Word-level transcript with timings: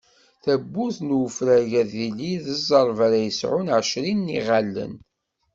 Tabburt 0.43 0.97
n 1.07 1.09
ufrag 1.21 1.69
ad 1.81 1.87
tili 1.91 2.33
d 2.43 2.45
ẓẓerb 2.59 2.97
ara 3.05 3.19
yesɛun 3.25 3.67
ɛecrin 3.75 4.19
n 4.29 4.33
iɣallen. 4.39 4.93